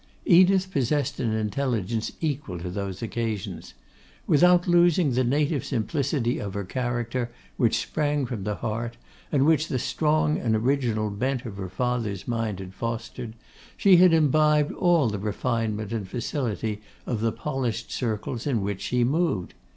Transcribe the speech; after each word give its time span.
Edith 0.25 0.71
possessed 0.71 1.19
an 1.19 1.31
intelligence 1.31 2.11
equal 2.21 2.57
to 2.57 2.71
those 2.71 3.03
occasions. 3.03 3.75
Without 4.25 4.67
losing 4.67 5.11
the 5.11 5.23
native 5.23 5.63
simplicity 5.63 6.39
of 6.39 6.55
her 6.55 6.63
character, 6.63 7.29
which 7.57 7.77
sprang 7.77 8.25
from 8.25 8.43
the 8.43 8.55
heart, 8.55 8.97
and 9.31 9.45
which 9.45 9.67
the 9.67 9.77
strong 9.77 10.39
and 10.39 10.55
original 10.55 11.11
bent 11.11 11.45
of 11.45 11.57
her 11.57 11.69
father's 11.69 12.27
mind 12.27 12.57
had 12.59 12.73
fostered, 12.73 13.35
she 13.77 13.97
had 13.97 14.11
imbibed 14.11 14.71
all 14.71 15.07
the 15.07 15.19
refinement 15.19 15.91
and 15.93 16.07
facility 16.09 16.81
of 17.05 17.21
the 17.21 17.31
polished 17.31 17.91
circles 17.91 18.47
in 18.47 18.63
which 18.63 18.81
she 18.81 19.03
moved. 19.03 19.53